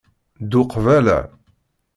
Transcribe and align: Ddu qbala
Ddu 0.43 0.63
qbala 0.71 1.17